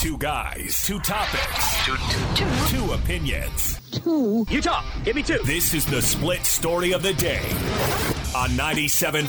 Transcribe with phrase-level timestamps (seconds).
[0.00, 2.76] Two guys, two topics, Two, two, two.
[2.76, 3.80] two opinions.
[4.50, 5.38] Utah, give me two.
[5.44, 7.40] This is the split story of the day
[8.34, 9.28] on 97.5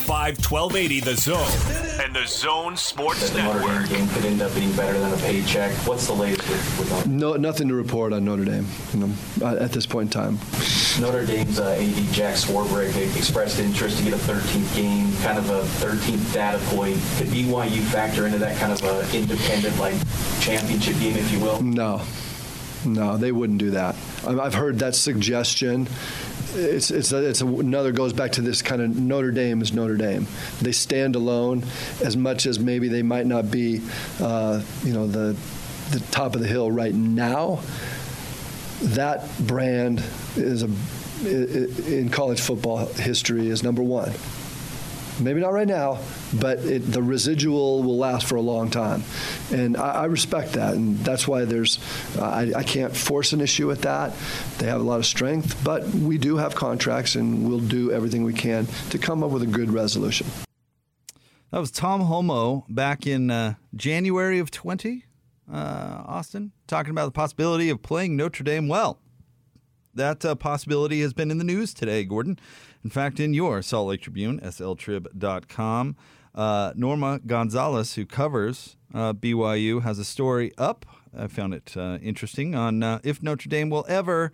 [0.51, 3.89] 1280 The Zone and The Zone Sports The Notre Dame Network.
[3.89, 5.71] game could end up being better than a paycheck.
[5.87, 9.47] What's the latest with, with Notre No, nothing to report on Notre Dame you know,
[9.47, 10.39] at at this point in time.
[10.99, 15.49] Notre Dame's uh, AD Jack Swarbrick expressed interest to get a 13th game, kind of
[15.49, 16.95] a 13th data point.
[17.17, 19.95] Could BYU factor into that kind of a independent, like
[20.39, 21.61] championship game, if you will?
[21.61, 22.01] No,
[22.85, 23.95] no, they wouldn't do that.
[24.25, 25.87] I've I've heard that suggestion.
[26.55, 30.25] It's it's it's another goes back to this kind of Notre Dame is Notre Dame.
[30.61, 31.63] They stand alone
[32.03, 33.81] as much as maybe they might not be,
[34.21, 35.35] uh, you know, the
[35.91, 37.61] the top of the hill right now.
[38.81, 40.03] That brand
[40.35, 40.69] is a
[41.23, 44.13] in college football history is number one.
[45.19, 45.99] Maybe not right now,
[46.39, 49.03] but it, the residual will last for a long time,
[49.51, 51.79] and I, I respect that, and that's why there's.
[52.19, 54.13] I, I can't force an issue with that.
[54.57, 58.23] They have a lot of strength, but we do have contracts, and we'll do everything
[58.23, 60.27] we can to come up with a good resolution.
[61.51, 65.05] That was Tom Holmoe back in uh, January of 20,
[65.49, 68.99] uh, Austin, talking about the possibility of playing Notre Dame well.
[69.93, 72.37] That uh, possibility has been in the news today, Gordon.
[72.85, 75.95] In fact, in your Salt Lake Tribune, sltrib.com,
[76.35, 80.85] uh, Norma Gonzalez, who covers uh, BYU, has a story up.
[81.17, 84.31] I found it uh, interesting on uh, if Notre Dame will ever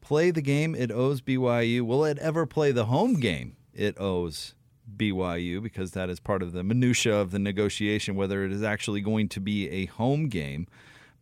[0.00, 1.82] play the game it owes BYU.
[1.82, 4.54] Will it ever play the home game it owes
[4.96, 5.60] BYU?
[5.60, 9.28] Because that is part of the minutia of the negotiation, whether it is actually going
[9.30, 10.68] to be a home game.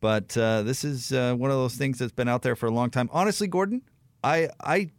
[0.01, 2.71] But uh, this is uh, one of those things that's been out there for a
[2.71, 3.09] long time.
[3.15, 3.81] Honestly, Gordon,
[4.23, 4.91] I I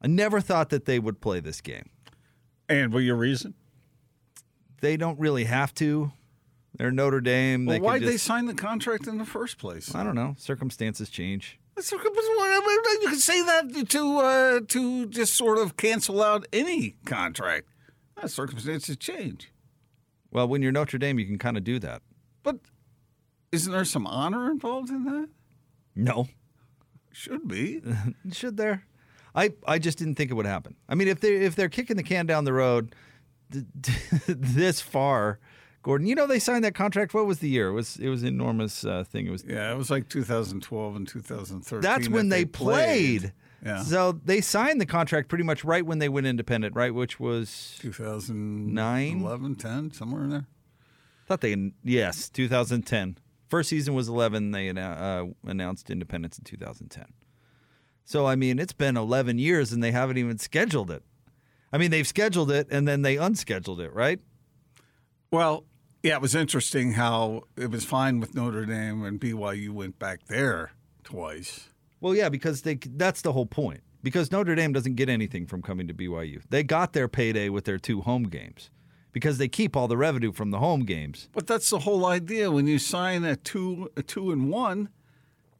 [0.00, 1.88] I never thought that they would play this game.
[2.68, 3.54] And what your reason?
[4.80, 6.12] They don't really have to.
[6.76, 7.66] They're Notre Dame.
[7.66, 9.94] Well, they why'd can they sign the contract in the first place?
[9.94, 10.34] I don't know.
[10.38, 11.58] Circumstances change.
[11.76, 11.82] You
[13.04, 17.68] can say that to uh, to just sort of cancel out any contract.
[18.16, 19.52] Uh, circumstances change,
[20.32, 22.02] Well, when you're Notre Dame, you can kind of do that.
[22.42, 22.56] but
[23.52, 25.28] isn't there some honor involved in that?
[25.94, 26.28] No.
[27.12, 27.80] Should be.
[28.32, 28.84] Should there?
[29.38, 30.74] I, I just didn't think it would happen.
[30.88, 32.94] I mean, if they if they're kicking the can down the road
[33.52, 33.64] th-
[34.26, 35.38] this far,
[35.82, 37.14] Gordon, you know they signed that contract.
[37.14, 37.68] What was the year?
[37.68, 39.28] It was it was an enormous uh, thing.
[39.28, 41.80] It was Yeah, it was like 2012 and 2013.
[41.80, 43.32] that's that when they, played.
[43.64, 43.82] Yeah.
[43.82, 46.92] So they signed the contract pretty much right when they went independent, right?
[46.92, 50.46] Which was 2009, 11, 10, somewhere in there.
[50.46, 53.18] I thought they yes, 2010.
[53.48, 54.50] First season was 11.
[54.50, 57.06] They uh, announced independence in 2010.
[58.08, 61.02] So I mean, it's been 11 years and they haven't even scheduled it.
[61.70, 64.18] I mean, they've scheduled it and then they unscheduled it, right?
[65.30, 65.66] Well,
[66.02, 70.20] yeah, it was interesting how it was fine with Notre Dame and BYU went back
[70.26, 70.72] there
[71.04, 71.68] twice.
[72.00, 73.82] Well, yeah, because they that's the whole point.
[74.02, 76.40] Because Notre Dame doesn't get anything from coming to BYU.
[76.48, 78.70] They got their payday with their two home games.
[79.12, 81.28] Because they keep all the revenue from the home games.
[81.32, 82.50] But that's the whole idea.
[82.50, 84.88] When you sign a two, a two and one,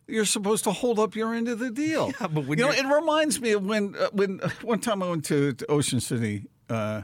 [0.08, 2.12] you're supposed to hold up your end of the deal.
[2.20, 5.02] Yeah, but when you know, it reminds me of when uh, when uh, one time
[5.02, 7.02] I went to, to Ocean City, uh,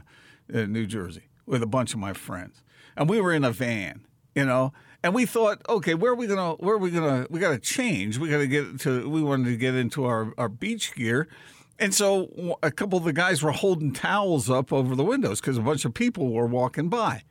[0.49, 2.63] New Jersey, with a bunch of my friends,
[2.97, 4.05] and we were in a van.
[4.33, 6.53] You know, and we thought, okay, where are we gonna?
[6.55, 7.27] Where are we gonna?
[7.29, 8.17] We got to change.
[8.17, 9.07] We got to get to.
[9.07, 11.29] We wanted to get into our our beach gear.
[11.77, 15.57] And so a couple of the guys were holding towels up over the windows because
[15.57, 17.23] a bunch of people were walking by.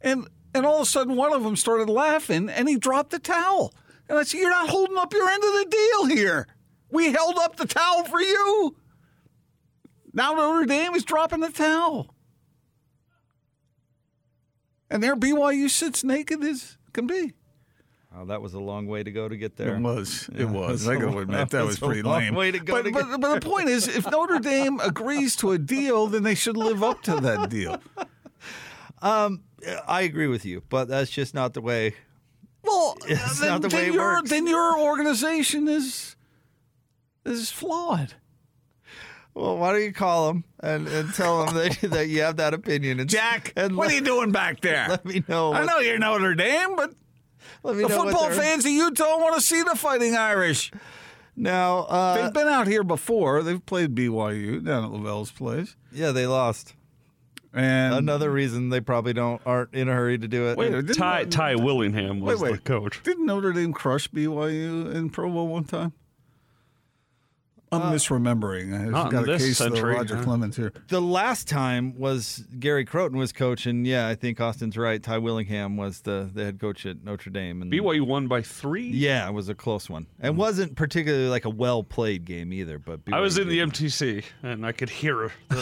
[0.00, 3.18] And and all of a sudden, one of them started laughing, and he dropped the
[3.18, 3.74] towel.
[4.08, 6.46] And I said, "You're not holding up your end of the deal here.
[6.90, 8.76] We held up the towel for you.
[10.14, 12.14] Now Notre Dame is dropping the towel,
[14.90, 17.34] and there BYU sits naked as can be.
[18.16, 19.76] Oh, that was a long way to go to get there.
[19.76, 20.28] It was.
[20.34, 20.84] Yeah, it was.
[20.86, 22.34] that's oh, I a- gotta admit that, that was, was a pretty long lame.
[22.34, 25.36] way to go But, to but, get but the point is, if Notre Dame agrees
[25.36, 27.80] to a deal, then they should live up to that deal.
[29.02, 29.44] Um,
[29.86, 31.94] I agree with you, but that's just not the way.
[32.68, 34.30] Well, It's then, not the way it your, works.
[34.30, 36.16] Then your organization is
[37.24, 38.14] is flawed.
[39.34, 42.54] Well, why don't you call them and, and tell them that, that you have that
[42.54, 42.98] opinion?
[43.00, 44.86] And, Jack, and what let, are you doing back there?
[44.88, 45.52] let me know.
[45.52, 46.92] I know you're Notre Dame, but
[47.62, 50.72] Let me the football fans of Utah want to see the Fighting Irish.
[51.36, 53.44] Now, uh, They've been out here before.
[53.44, 55.76] They've played BYU down at LaVell's place.
[55.92, 56.74] yeah, they lost.
[57.54, 60.58] And Another reason they probably don't aren't in a hurry to do it.
[60.58, 63.02] wait, didn't, Ty Ty Willingham was wait, the coach.
[63.02, 65.92] Didn't Notre Dame crush BYU in Provo one time?
[67.70, 68.74] I'm misremembering.
[68.74, 70.24] I've Not in got a this case of century, Roger huh?
[70.24, 70.72] Clemens here.
[70.88, 75.02] The last time was Gary Crowton was coach, and yeah, I think Austin's right.
[75.02, 78.88] Ty Willingham was the, the head coach at Notre Dame, and BYU won by three.
[78.88, 80.06] yeah, it was a close one.
[80.22, 80.36] It hmm.
[80.36, 82.78] wasn't particularly like a well played game either.
[82.78, 83.70] But I was in the did.
[83.70, 85.56] MTC and I could hear the,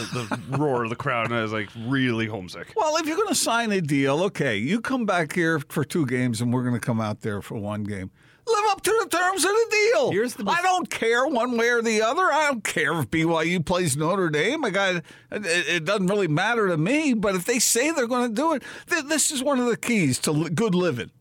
[0.49, 2.73] the roar of the crowd, and I was like really homesick.
[2.75, 6.05] Well, if you're going to sign a deal, okay, you come back here for two
[6.05, 8.11] games, and we're going to come out there for one game.
[8.47, 10.11] Live up to the terms of the deal.
[10.11, 12.23] Here's the I don't care one way or the other.
[12.23, 14.63] I don't care if BYU plays Notre Dame.
[14.63, 17.13] I got it, it doesn't really matter to me.
[17.13, 19.75] But if they say they're going to do it, th- this is one of the
[19.75, 21.11] keys to li- good living.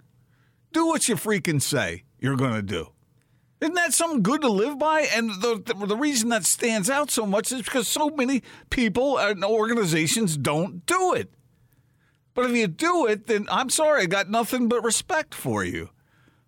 [0.73, 2.89] Do what you freaking say you're going to do.
[3.61, 5.01] Isn't that something good to live by?
[5.15, 9.19] And the, the, the reason that stands out so much is because so many people
[9.19, 11.33] and organizations don't do it.
[12.35, 15.89] But if you do it, then I'm sorry, I got nothing but respect for you.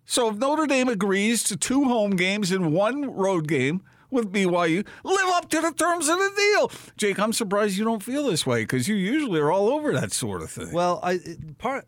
[0.09, 4.83] So if Notre Dame agrees to two home games and one road game with BYU,
[5.03, 6.71] live up to the terms of the deal.
[6.97, 10.11] Jake, I'm surprised you don't feel this way because you usually are all over that
[10.11, 10.71] sort of thing.
[10.71, 11.19] Well, I
[11.59, 11.87] part.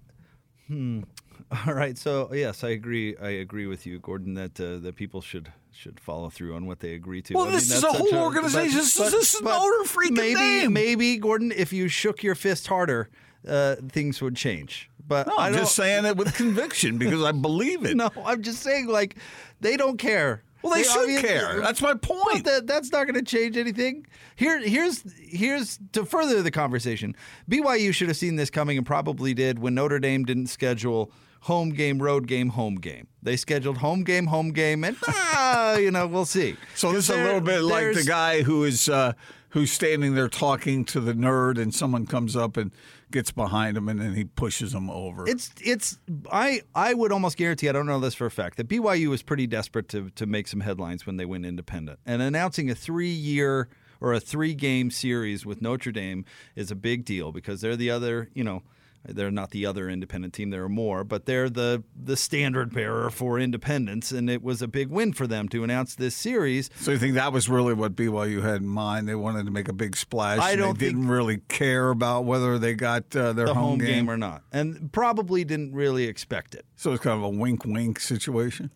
[0.68, 1.02] Hmm.
[1.66, 1.98] All right.
[1.98, 3.18] So yes, I agree.
[3.18, 6.80] I agree with you, Gordon, that uh, that people should should follow through on what
[6.80, 7.34] they agree to.
[7.34, 8.78] Well, I this mean, is a whole organization.
[8.78, 10.74] This is- this is but Notre freaking maybe, Dame.
[10.74, 13.10] Maybe Gordon, if you shook your fist harder,
[13.48, 14.90] uh, things would change.
[15.08, 17.96] But no, I'm just saying it with conviction because I believe it.
[18.02, 19.16] No, I'm just saying like
[19.60, 20.44] they don't care.
[20.62, 21.60] Well, they should obviously- care.
[21.62, 22.46] That's my point.
[22.46, 24.06] That, that's not going to change anything.
[24.36, 27.16] Here, here's here's to further the conversation.
[27.50, 31.12] BYU should have seen this coming and probably did when Notre Dame didn't schedule
[31.42, 33.08] home game, road game, home game.
[33.24, 36.56] They scheduled home game, home game, and ah, you know we'll see.
[36.76, 39.14] So this is a little bit like the guy who is uh,
[39.50, 42.72] who's standing there talking to the nerd, and someone comes up and
[43.12, 45.28] gets behind him, and then he pushes him over.
[45.28, 45.98] It's it's
[46.32, 49.22] I I would almost guarantee I don't know this for a fact that BYU was
[49.22, 53.10] pretty desperate to to make some headlines when they went independent and announcing a three
[53.10, 53.68] year
[54.00, 56.26] or a three game series with Notre Dame
[56.56, 58.64] is a big deal because they're the other you know
[59.06, 63.10] they're not the other independent team there are more but they're the the standard bearer
[63.10, 66.92] for independence and it was a big win for them to announce this series so
[66.92, 69.08] you think that was really what BYU had in mind?
[69.08, 70.40] They wanted to make a big splash.
[70.40, 73.80] I don't they didn't really care about whether they got uh, their the home, home
[73.80, 78.00] game or not and probably didn't really expect it so it's kind of a wink-wink
[78.00, 78.72] situation.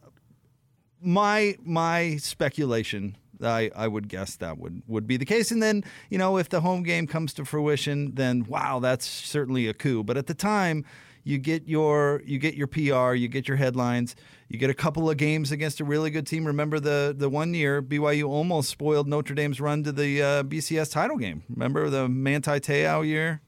[1.02, 5.52] my my speculation I, I would guess that would, would be the case.
[5.52, 9.68] And then, you know, if the home game comes to fruition, then wow, that's certainly
[9.68, 10.04] a coup.
[10.04, 10.86] But at the time,
[11.26, 14.16] you get your you get your PR, you get your headlines,
[14.48, 16.46] you get a couple of games against a really good team.
[16.46, 20.92] Remember the the one year BYU almost spoiled Notre Dame's run to the uh, BCS
[20.92, 21.44] title game.
[21.50, 23.42] Remember the Manti Te'o year?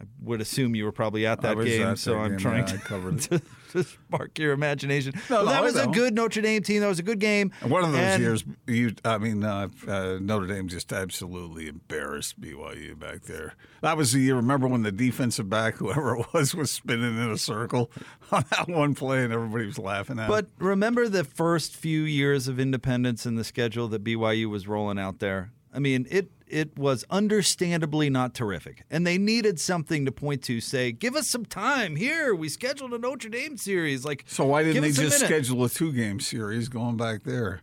[0.00, 2.68] I would assume you were probably at that game, at so that I'm game, trying
[2.68, 3.42] yeah, to, to,
[3.72, 5.14] to spark your imagination.
[5.28, 6.82] No, no, that was a good Notre Dame team.
[6.82, 7.50] That was a good game.
[7.60, 11.66] And one of those And- years, you, I mean, uh, uh, Notre Dame just absolutely
[11.66, 13.54] embarrassed BYU back there.
[13.82, 14.36] That was the year.
[14.36, 17.90] Remember when the defensive back, whoever it was, was spinning in a circle
[18.30, 20.26] on that one play, and everybody was laughing at.
[20.26, 20.28] It.
[20.28, 20.50] But it?
[20.58, 25.18] remember the first few years of independence and the schedule that BYU was rolling out
[25.18, 25.50] there.
[25.74, 30.60] I mean, it it was understandably not terrific, and they needed something to point to.
[30.60, 32.34] Say, give us some time here.
[32.34, 34.04] We scheduled a Notre Dame series.
[34.04, 35.26] Like, So why didn't they just minute.
[35.26, 37.62] schedule a two-game series going back there?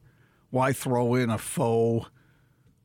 [0.50, 2.10] Why throw in a faux,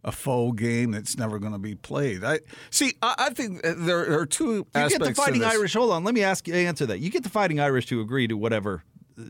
[0.02, 2.25] a faux game that's never going to be played?
[2.25, 2.94] I see.
[3.02, 4.99] I, I think there, there are two You aspects.
[4.99, 5.44] get the Fighting.
[5.44, 5.75] Irish.
[5.75, 6.99] Hold on, let me ask you answer that.
[7.00, 8.82] You get the Fighting Irish to agree to whatever,
[9.19, 9.25] uh,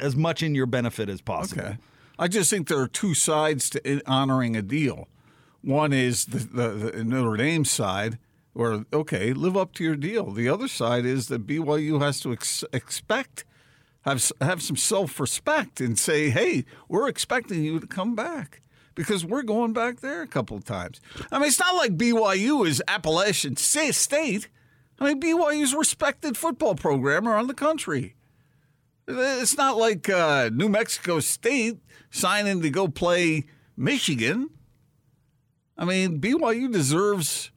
[0.00, 1.62] as much in your benefit as possible.
[1.62, 1.78] Okay.
[2.18, 5.08] I just think there are two sides to honoring a deal.
[5.62, 8.18] One is the, the, the Notre Dame side,
[8.52, 10.30] where, okay, live up to your deal.
[10.30, 13.44] The other side is that BYU has to ex- expect,
[14.02, 18.62] have, have some self respect and say, hey, we're expecting you to come back
[18.94, 21.00] because we're going back there a couple of times.
[21.30, 24.48] I mean, it's not like BYU is Appalachian State.
[24.98, 28.16] I mean, BYU's respected football program around the country.
[29.08, 31.78] It's not like uh, New Mexico State
[32.10, 34.50] signing to go play Michigan.
[35.82, 37.50] I mean, BYU deserves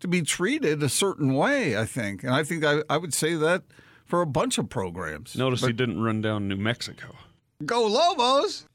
[0.00, 2.22] to be treated a certain way, I think.
[2.22, 3.62] And I think I, I would say that
[4.04, 5.34] for a bunch of programs.
[5.34, 7.16] Notice he didn't run down New Mexico.
[7.64, 8.66] Go Lobos!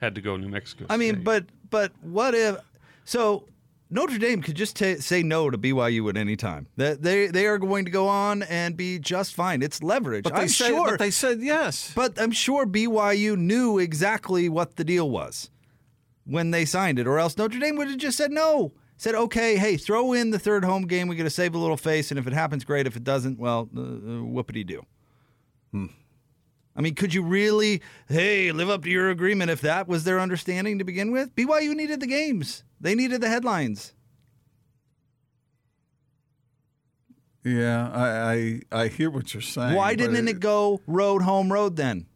[0.00, 0.86] Had to go New Mexico.
[0.88, 2.56] I mean, but but what if?
[3.04, 3.44] So
[3.90, 6.66] Notre Dame could just ta say no to BYU at any time.
[6.78, 9.60] That they they are going to go on and be just fine.
[9.60, 10.24] It's leverage.
[10.24, 10.92] But they, I'm said, sure.
[10.92, 11.92] but they said yes.
[11.94, 15.50] But I'm sure BYU knew exactly what the deal was
[16.30, 18.72] when they signed it, or else Notre Dame would have just said no.
[18.96, 21.08] Said, okay, hey, throw in the third home game.
[21.08, 22.86] We're going to save a little face, and if it happens, great.
[22.86, 24.84] If it doesn't, well, uh, uh, whoopity do.
[25.74, 25.88] I
[26.76, 30.20] I mean, could you really, hey, live up to your agreement if that was their
[30.20, 31.34] understanding to begin with?
[31.34, 33.94] BYU needed the games, they needed the headlines.
[37.42, 39.74] Yeah, I, I I hear what you're saying.
[39.74, 42.06] Why didn't it go road, home, road then?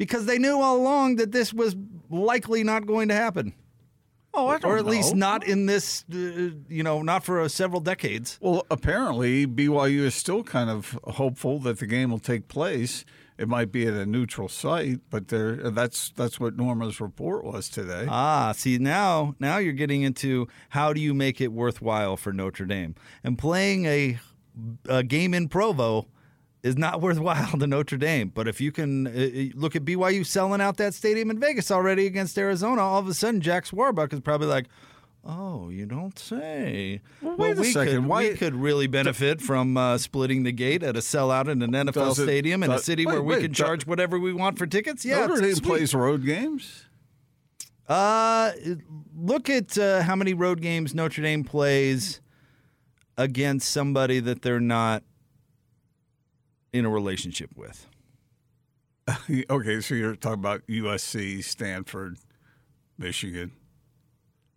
[0.00, 1.76] Because they knew all along that this was
[2.08, 3.52] likely not going to happen.
[4.32, 6.16] Oh, I don't or at least not in this, uh,
[6.70, 8.38] you know, not for uh, several decades.
[8.40, 13.04] Well, apparently BYU is still kind of hopeful that the game will take place.
[13.36, 17.68] It might be at a neutral site, but there that's that's what Norma's report was
[17.68, 18.06] today.
[18.08, 22.64] Ah, see now now you're getting into how do you make it worthwhile for Notre
[22.64, 22.94] Dame?
[23.22, 24.18] And playing a,
[24.88, 26.06] a game in Provo
[26.62, 28.30] is not worthwhile to Notre Dame.
[28.34, 31.70] But if you can uh, uh, look at BYU selling out that stadium in Vegas
[31.70, 34.66] already against Arizona, all of a sudden Jack Swarbrick is probably like,
[35.24, 37.94] "Oh, you don't say." Well, wait a we second.
[37.94, 41.62] Could, Why- we could really benefit from uh, splitting the gate at a sellout in
[41.62, 44.32] an NFL it- stadium in a city wait, where we wait, can charge whatever we
[44.32, 45.04] want for tickets.
[45.04, 46.84] Yeah, Notre Dame plays road games.
[47.88, 48.52] Uh,
[49.16, 52.20] look at uh, how many road games Notre Dame plays
[53.18, 55.02] against somebody that they're not
[56.72, 57.86] in a relationship with.
[59.50, 62.16] okay, so you're talking about USC, Stanford,
[62.98, 63.52] Michigan.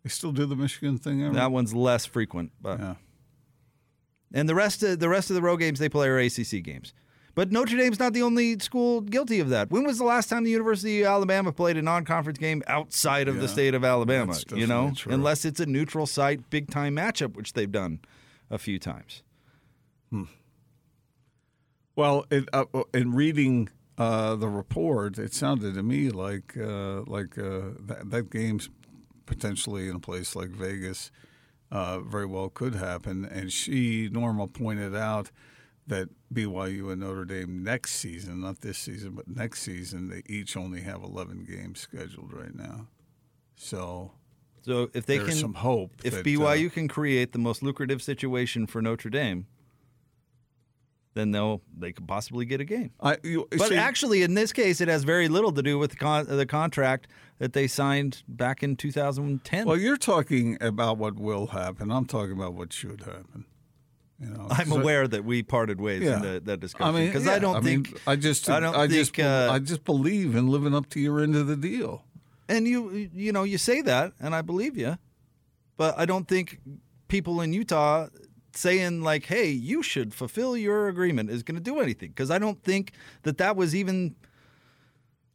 [0.03, 1.23] They still do the Michigan thing.
[1.23, 1.33] Ever?
[1.33, 2.95] That one's less frequent, but yeah.
[4.33, 6.93] and the rest of the rest of the road games they play are ACC games.
[7.35, 9.71] But Notre Dame's not the only school guilty of that.
[9.71, 13.39] When was the last time the University of Alabama played a non-conference game outside of
[13.39, 14.35] the state of Alabama?
[14.53, 15.11] You know, true.
[15.11, 18.01] unless it's a neutral site, big time matchup, which they've done
[18.51, 19.23] a few times.
[20.11, 20.25] Hmm.
[21.95, 27.37] Well, it, uh, in reading uh, the report, it sounded to me like uh, like
[27.37, 28.69] uh, that, that game's
[29.25, 31.11] potentially in a place like Vegas
[31.71, 33.25] uh, very well could happen.
[33.25, 35.31] And she, Norma, pointed out
[35.87, 40.55] that BYU and Notre Dame next season, not this season, but next season, they each
[40.55, 42.87] only have 11 games scheduled right now.
[43.55, 44.11] So
[44.61, 45.91] So if they there's can, some hope.
[46.03, 49.45] if that, uh, BYU can create the most lucrative situation for Notre Dame,
[51.15, 52.91] then they'll they could possibly get a game.
[53.01, 55.91] I, you, But see, actually, in this case, it has very little to do with
[55.91, 57.07] the, con- the contract
[57.39, 59.65] that they signed back in 2010.
[59.67, 61.91] Well, you're talking about what will happen.
[61.91, 63.45] I'm talking about what should happen.
[64.19, 66.15] You know, I'm aware that we parted ways Yeah.
[66.17, 68.49] in the, that discussion I mean, because yeah, I don't I mean, think I just
[68.49, 71.47] I don't I just uh, I just believe in living up to your end of
[71.47, 72.05] the deal.
[72.47, 74.97] and you you know you say that and I believe you,
[75.77, 76.59] but I don't think
[77.09, 78.07] people in Utah
[78.55, 82.37] saying like, "Hey, you should fulfill your agreement" is going to do anything because I
[82.39, 82.91] don't think
[83.23, 84.15] that that was even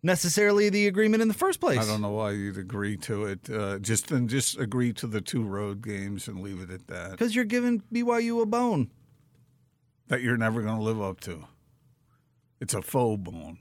[0.03, 1.79] necessarily the agreement in the first place.
[1.79, 3.51] I don't know why you'd agree to it.
[3.51, 7.11] Uh, just then, just agree to the two road games and leave it at that.
[7.13, 8.91] because you're giving BYU a bone.
[10.09, 11.45] That you're never going to live up to.
[12.61, 13.59] It's a faux bone.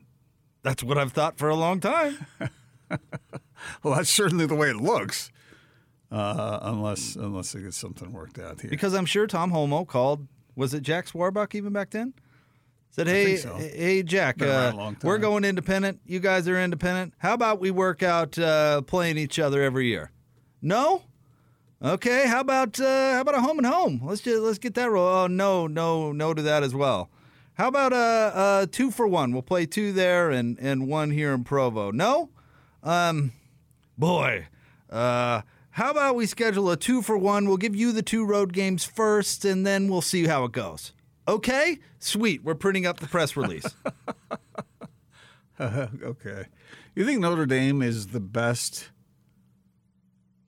[0.64, 2.26] That's what I've thought for a long time.
[3.84, 5.32] Well, that's certainly the way it looks.
[6.10, 8.70] Uh, unless unless they get something worked out here.
[8.70, 10.28] Because I'm sure Tom Holmoe called.
[10.56, 12.14] Was it Jack Swarbrick even back then?
[12.92, 13.54] Said, "Hey, so.
[13.56, 16.00] hey, Jack, uh, we're going independent.
[16.06, 17.14] You guys are independent.
[17.18, 20.12] How about we work out uh, playing each other every year?
[20.62, 21.04] No.
[21.84, 22.26] Okay.
[22.26, 24.02] How about uh, how about a home and home?
[24.04, 25.08] Let's just let's get that roll.
[25.08, 27.12] Oh no, no, no to that as well.
[27.54, 29.34] How about uh, uh, two for one?
[29.34, 31.92] We'll play two there and and one here in Provo.
[31.92, 32.30] No.
[32.82, 33.34] Um,
[33.98, 34.48] boy.
[34.90, 35.42] Uh,
[35.78, 37.48] how about we schedule a two for one?
[37.48, 40.92] We'll give you the two road games first, and then we'll see how it goes.
[41.28, 42.44] Okay, sweet.
[42.44, 43.64] We're printing up the press release.
[45.62, 46.46] okay.
[46.96, 48.90] You think Notre Dame is the best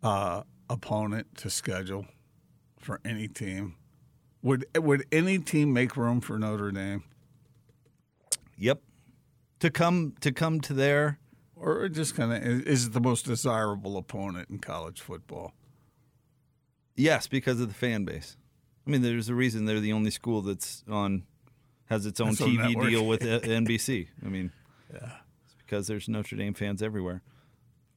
[0.02, 2.08] uh, opponent to schedule
[2.80, 3.76] for any team?
[4.42, 7.04] Would would any team make room for Notre Dame,
[8.58, 8.82] yep.
[9.60, 11.20] To come to come to there.
[11.60, 15.54] Or just kind of is it the most desirable opponent in college football?
[16.96, 18.36] Yes, because of the fan base.
[18.86, 21.24] I mean, there's a reason they're the only school that's on
[21.86, 24.08] has its own own TV deal with NBC.
[24.26, 24.52] I mean,
[24.94, 25.12] yeah,
[25.46, 27.22] it's because there's Notre Dame fans everywhere.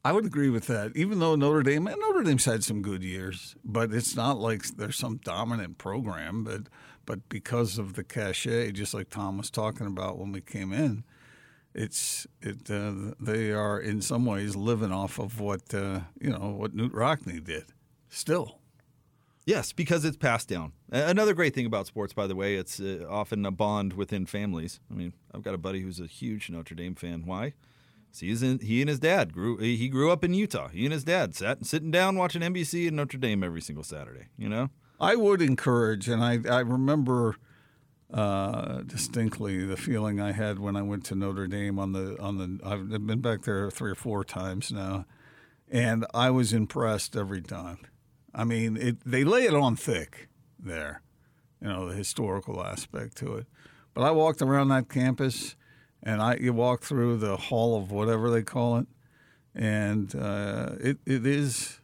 [0.04, 0.92] I would agree with that.
[0.96, 4.64] Even though Notre Dame and Notre Dame's had some good years, but it's not like
[4.76, 6.42] there's some dominant program.
[6.42, 6.62] But
[7.06, 11.04] but because of the cachet, just like Tom was talking about when we came in,
[11.74, 16.54] it's it uh, they are in some ways living off of what uh, you know
[16.56, 17.64] what Knute Rockne did.
[18.08, 18.58] Still,
[19.44, 20.72] Yes, because it's passed down.
[20.90, 24.78] Another great thing about sports, by the way, it's uh, often a bond within families.
[24.90, 27.24] I mean, I've got a buddy who's a huge Notre Dame fan.
[27.26, 27.54] Why?
[28.16, 29.56] He's in, he and his dad grew.
[29.56, 30.68] He grew up in Utah.
[30.68, 34.26] He and his dad sat sitting down watching NBC and Notre Dame every single Saturday.
[34.36, 34.68] You know,
[35.00, 37.36] I would encourage, and I I remember
[38.12, 42.36] uh, distinctly the feeling I had when I went to Notre Dame on the on
[42.36, 42.60] the.
[42.64, 45.06] I've been back there three or four times now,
[45.70, 47.78] and I was impressed every time.
[48.34, 50.28] I mean, it, they lay it on thick
[50.58, 51.02] there,
[51.60, 53.46] you know, the historical aspect to it.
[53.94, 55.56] But I walked around that campus,
[56.02, 58.86] and I you walk through the hall of whatever they call it,
[59.54, 61.80] and uh, it it is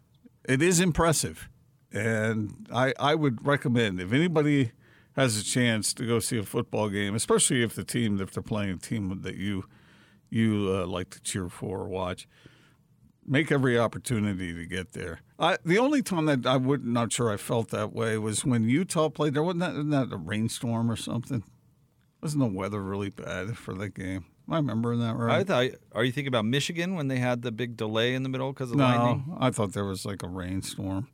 [0.46, 1.48] it is impressive,
[1.90, 4.72] and I I would recommend if anybody
[5.18, 8.42] has a chance to go see a football game, especially if the team if they're
[8.42, 9.64] playing a team that you
[10.30, 12.28] you uh, like to cheer for or watch,
[13.26, 15.20] make every opportunity to get there.
[15.38, 18.68] I, the only time that I would not sure I felt that way was when
[18.68, 19.42] Utah played there.
[19.42, 21.42] Wasn't that, wasn't that a rainstorm or something?
[22.22, 24.26] Wasn't the weather really bad for that game?
[24.46, 25.40] Am I remembering that right?
[25.40, 25.78] I thought.
[25.92, 28.70] Are you thinking about Michigan when they had the big delay in the middle because
[28.70, 29.36] of no, lightning?
[29.40, 31.08] I thought there was like a rainstorm.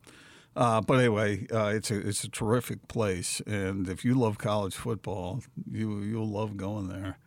[0.56, 4.75] Uh, but anyway, uh, it's a it's a terrific place, and if you love college
[4.76, 7.18] football, you you'll love going there.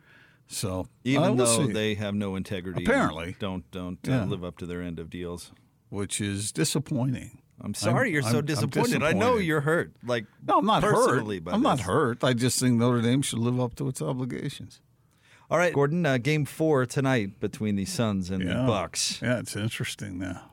[0.46, 3.36] So Even uh, though see, they have no integrity, Apparently.
[3.38, 4.24] don't don't uh, Yeah.
[4.24, 5.52] live up to their end of deals.
[5.90, 7.38] which is disappointing.
[7.60, 9.02] I'm sorry you're I'm- so I'm disappointed.
[9.02, 9.92] I know you're hurt.
[10.04, 11.22] Like No, I'm not hurt.
[11.48, 12.22] I'm not hurt.
[12.24, 14.80] I just think Notre Dame should live up to its obligations.
[15.50, 16.04] All right, Gordon.
[16.06, 19.20] Uh, game four tonight between the Suns and the Bucks.
[19.22, 20.50] Yeah, it's interesting now.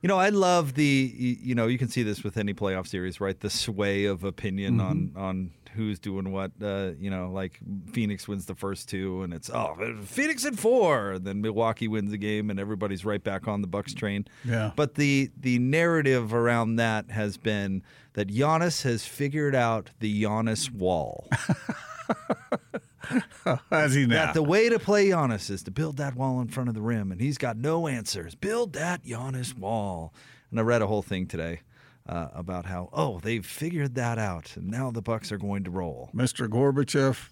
[0.00, 1.12] You know, I love the.
[1.16, 3.38] You know, you can see this with any playoff series, right?
[3.38, 6.52] The sway of opinion on on who's doing what.
[6.62, 7.58] Uh, you know, like
[7.92, 11.12] Phoenix wins the first two, and it's oh Phoenix in four.
[11.12, 14.26] And then Milwaukee wins the game, and everybody's right back on the Bucks train.
[14.44, 14.70] Yeah.
[14.76, 20.70] But the the narrative around that has been that Giannis has figured out the Giannis
[20.72, 21.28] wall.
[23.90, 24.26] He now?
[24.26, 26.82] That the way to play Giannis is to build that wall in front of the
[26.82, 28.34] rim, and he's got no answers.
[28.34, 30.12] Build that Giannis wall.
[30.50, 31.60] And I read a whole thing today
[32.08, 35.70] uh, about how oh they've figured that out, and now the Bucks are going to
[35.70, 36.10] roll.
[36.14, 36.48] Mr.
[36.48, 37.30] Gorbachev,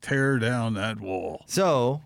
[0.00, 1.44] tear down that wall.
[1.46, 2.02] So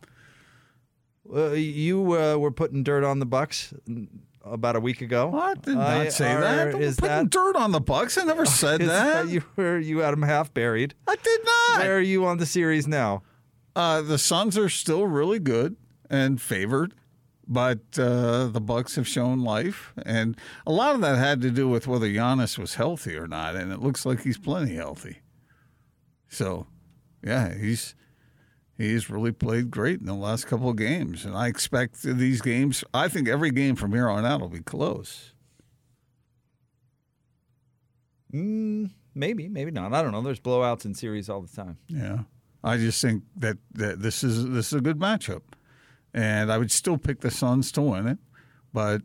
[1.34, 3.72] uh, you uh, were putting dirt on the Bucks
[4.50, 5.32] about a week ago.
[5.38, 6.74] I did not I- say are- that.
[6.74, 8.16] I'm Is putting that dirt on the Bucks.
[8.18, 9.28] I never said is that.
[9.28, 10.94] you were you had them half buried?
[11.06, 11.80] I did not.
[11.84, 13.22] Where are you on the series now?
[13.74, 15.76] Uh, the Suns are still really good
[16.08, 16.94] and favored,
[17.46, 21.68] but uh, the Bucks have shown life, and a lot of that had to do
[21.68, 25.18] with whether Giannis was healthy or not, and it looks like he's plenty healthy.
[26.28, 26.66] So,
[27.22, 27.94] yeah, he's
[28.76, 32.84] he's really played great in the last couple of games, and I expect these games.
[32.92, 35.32] I think every game from here on out will be close.
[38.32, 39.92] Mm, maybe, maybe not.
[39.92, 40.22] I don't know.
[40.22, 41.78] There's blowouts in series all the time.
[41.88, 42.20] Yeah,
[42.62, 45.42] I just think that, that this is this is a good matchup,
[46.12, 48.18] and I would still pick the Suns to win it,
[48.72, 49.02] but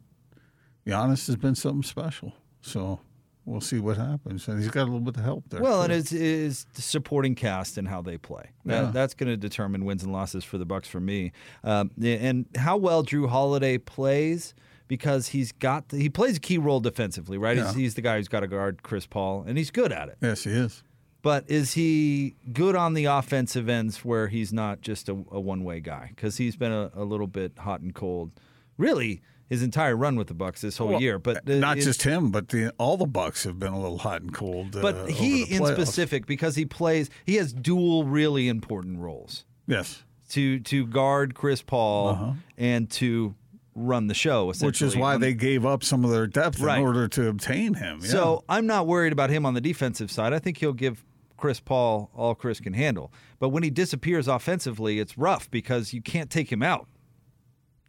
[0.85, 2.99] Giannis has been something special, so
[3.45, 5.61] we'll see what happens, and he's got a little bit of help there.
[5.61, 5.83] Well, too.
[5.85, 8.51] and it's is the supporting cast and how they play.
[8.65, 8.91] That, Yeah.
[8.91, 11.31] That's going to determine wins and losses for the Bucks for me,
[11.63, 14.53] um, and how well Jrue Holiday plays
[14.87, 17.57] because he's got he plays a key role defensively, right?
[17.57, 20.17] He's, he's the guy who's got to guard Chris Paul, and he's good at it.
[20.21, 20.83] yes, he is.
[21.23, 25.63] But is he good on the offensive ends where he's not just a, a one
[25.63, 26.07] way guy?
[26.15, 28.31] Because he's been a, a little bit hot and cold,
[28.77, 29.21] really
[29.51, 31.19] his entire run with the Bucks this whole Well, year.
[31.19, 34.21] But uh, not just him, but the all the Bucks have been a little hot
[34.21, 34.75] and cold.
[34.77, 39.43] uh, But over he, in specific, because he plays, he has dual really important roles
[39.67, 43.35] yes, to to guard Chris Paul and to
[43.75, 44.49] run the show.
[44.49, 44.65] Uh-huh.
[44.65, 46.77] which is why they gave up some of their depth Right.
[46.79, 47.99] in order to obtain him.
[48.01, 48.07] Yeah.
[48.09, 50.33] So I'm not worried about him on the defensive side.
[50.33, 51.03] I think he'll give
[51.37, 53.11] Chris Paul all Chris can handle.
[53.39, 56.87] But when he disappears offensively, it's rough because you can't take him out.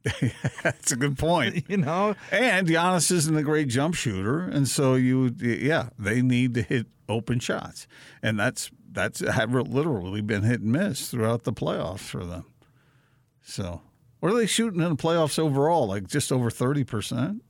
[0.62, 1.64] that's a good point.
[1.68, 6.54] You know, And Giannis isn't a great jump shooter, and so you, yeah, they need
[6.54, 7.86] to hit open shots,
[8.22, 12.44] and that's that's have literally been hit and miss throughout the playoffs for them.
[13.42, 13.80] So,
[14.20, 15.86] what are they shooting in the playoffs overall?
[15.86, 17.42] Like just over thirty percent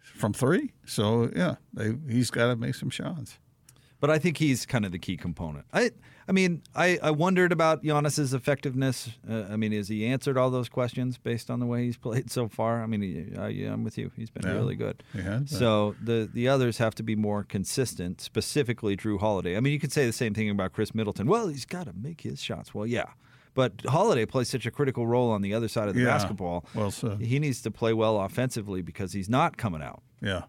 [0.00, 0.72] from three.
[0.84, 3.38] So yeah, they, he's got to make some shots.
[4.06, 5.64] But I think he's kind of the key component.
[5.72, 5.90] I,
[6.28, 9.10] I mean, I, I wondered about Giannis's effectiveness.
[9.28, 12.30] Uh, I mean, has he answered all those questions based on the way he's played
[12.30, 12.82] so far?
[12.82, 14.12] I mean, he, I, yeah, I'm with you.
[14.14, 15.02] He's been Yeah, really good.
[15.12, 15.50] has.
[15.50, 18.20] So the the others have to be more consistent.
[18.20, 19.56] Specifically, Jrue Holiday.
[19.56, 21.26] I mean, you could say the same thing about Khris Middleton.
[21.26, 22.72] Well, he's got to make his shots.
[22.72, 23.06] Well, yeah.
[23.54, 26.64] But Holiday plays such a critical role on the other side of the Yeah, basketball.
[26.74, 27.20] well said.
[27.22, 30.02] He needs to play well offensively because he's not coming out.
[30.20, 30.42] Yeah,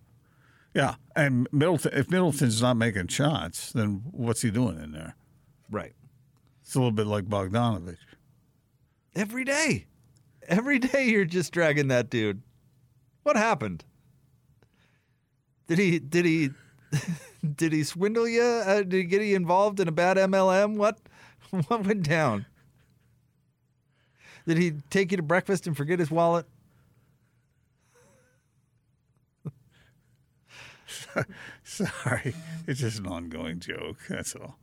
[0.77, 0.95] yeah.
[1.15, 5.15] And Middleton, if Middleton's not making shots, then what's he doing in there?
[5.71, 5.93] Right.
[6.61, 7.97] It's a little bit like Bogdanović.
[9.15, 9.87] Every day.
[10.47, 12.43] Every day you're just dragging that dude.
[13.23, 13.83] What happened?
[15.67, 16.51] Did he did he
[17.55, 18.43] Did he swindle you?
[18.43, 20.75] Uh, did he get you involved in a bad MLM?
[20.75, 20.99] What
[21.67, 22.45] what went down?
[24.45, 26.45] Did he take you to breakfast and forget his wallet?
[31.63, 32.33] Sorry,
[32.67, 33.97] it's just an ongoing joke.
[34.09, 34.57] That's all.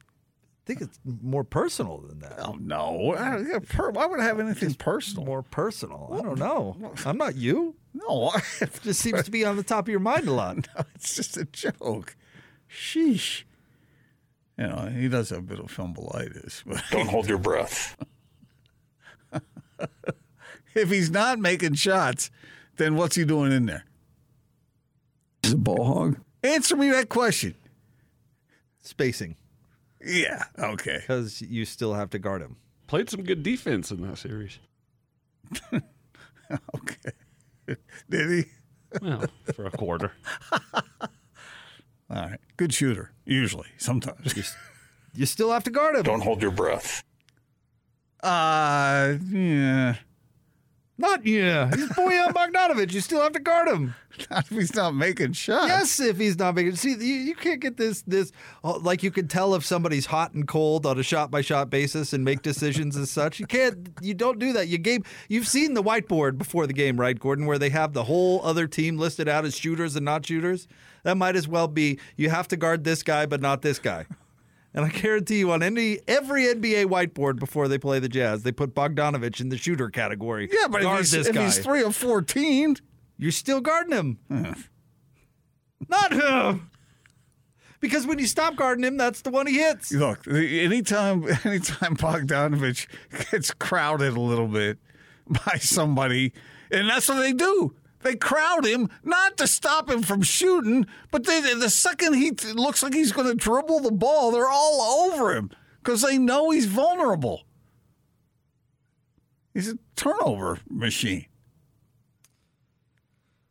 [0.00, 2.34] I think it's more personal than that.
[2.38, 3.14] Oh no!
[3.16, 5.24] I- yeah, per- Why would I have anything personal?
[5.24, 6.10] More personal.
[6.18, 6.76] I don't know.
[7.06, 7.76] I'm not you.
[7.94, 10.56] No, I- It just seems to be on the top of your mind a lot.
[10.56, 12.16] no, it's just a joke.
[12.70, 13.44] Sheesh.
[14.58, 17.96] You know, he does have a bit of fumbleitis, but Don't hold your breath.
[20.74, 22.30] if he's not making shots,
[22.76, 23.84] then what's he doing in there?
[25.46, 26.18] He's a ball hog.
[26.42, 27.54] Answer me that question.
[28.82, 29.36] Spacing,
[30.04, 30.44] Yeah.
[30.58, 30.98] Okay.
[31.00, 32.56] because you still have to guard him.
[32.86, 34.58] Played some good defense in that series.
[36.76, 37.76] Okay.
[38.08, 38.44] Did he?
[39.02, 40.12] Well, for a quarter.
[40.52, 40.70] All
[42.10, 42.38] right.
[42.56, 43.10] Good shooter.
[43.24, 43.66] Usually.
[43.78, 44.32] Sometimes.
[45.12, 46.04] You still have to guard him.
[46.04, 47.02] Don't hold your breath.
[48.22, 49.14] Uh.
[49.28, 49.96] Yeah.
[50.98, 51.68] Not yeah.
[51.74, 52.92] He's Bojan Bogdanović.
[52.92, 53.94] You still have to guard him.
[54.30, 55.68] Not if he's not making shots.
[55.68, 56.76] Yes, if he's not making.
[56.76, 58.32] See, you, you can't get this this
[58.64, 61.68] oh, like you can tell if somebody's hot and cold on a shot by shot
[61.68, 63.38] basis and make decisions as such.
[63.38, 63.90] You can't.
[64.00, 64.68] You don't do that.
[64.68, 65.04] You game.
[65.28, 68.66] You've seen the whiteboard before the game, right, Gordon, where they have the whole other
[68.66, 70.66] team listed out as shooters and not shooters.
[71.02, 71.98] That might as well be.
[72.16, 74.06] You have to guard this guy, but not this guy.
[74.76, 78.52] And I guarantee you, on any every NBA whiteboard before they play the Jazz, they
[78.52, 80.50] put Bogdanović in the shooter category.
[80.52, 81.44] Yeah, but if he's, this if guy.
[81.46, 82.76] he's three of fourteen,
[83.16, 84.18] You're still guarding him.
[85.88, 86.70] Not him.
[87.80, 89.92] Because when you stop guarding him, that's the one he hits.
[89.92, 90.26] look.
[90.28, 92.86] Anytime, anytime Bogdanović
[93.30, 94.78] gets crowded a little bit
[95.26, 96.32] by somebody,
[96.70, 97.74] and that's what they do.
[98.06, 102.52] They crowd him not to stop him from shooting, but they, the second he t-
[102.52, 105.50] looks like he's going to dribble the ball, they're all over him
[105.82, 107.42] because they know he's vulnerable.
[109.54, 111.26] He's a turnover machine.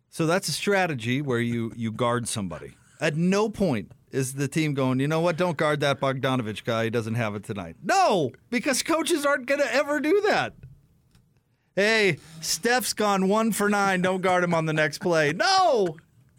[0.07, 2.77] So that's a strategy where you you guard somebody.
[3.01, 6.85] At no point is the team going, you know what, don't guard that Bogdanović guy.
[6.85, 7.75] He doesn't have it tonight.
[7.83, 10.53] No, because coaches aren't going to ever do that.
[11.75, 14.01] Hey, Steph's gone one for nine.
[14.01, 15.33] Don't guard him on the next play.
[15.33, 15.97] No,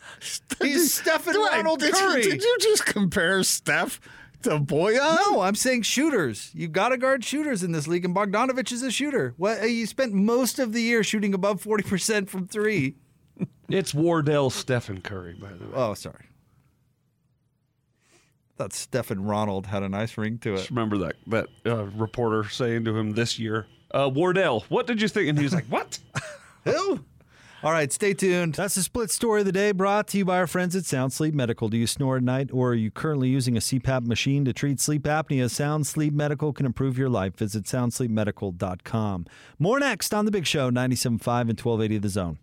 [0.62, 2.22] he's Stephen Wait, Ronald did you- Curry.
[2.22, 4.00] did you just compare Steph
[4.42, 5.16] to Bojan?
[5.30, 6.50] No, I'm saying shooters.
[6.54, 9.34] You got to guard shooters in this league, and Bogdanović is a shooter.
[9.36, 12.96] What you spent most of the year shooting above forty percent from three.
[13.68, 15.70] It's Wardell Stephen Curry, by the way.
[15.74, 16.26] Oh, sorry.
[18.56, 20.56] Thought Stephen Ronald had a nice ring to it.
[20.58, 25.00] Just remember that that uh, reporter saying to him this year, uh, Wardell, what did
[25.00, 25.28] you think?
[25.28, 25.98] And he was like, what?
[26.64, 27.00] Who?
[27.62, 28.54] All right, stay tuned.
[28.54, 31.12] That's the split story of the day brought to you by our friends at Sound
[31.12, 31.68] Sleep Medical.
[31.68, 34.78] Do you snore at night or are you currently using a CPAP machine to treat
[34.78, 35.50] sleep apnea?
[35.50, 37.34] Sound Sleep Medical can improve your life.
[37.36, 39.26] Visit soundsleepmedical.com.
[39.58, 42.38] More next on The Big Show, 97.5 and 1280 The Zone.